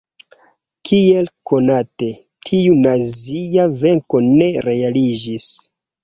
[0.89, 2.07] Kiel konate,
[2.49, 5.47] tiu nazia venko ne realiĝis.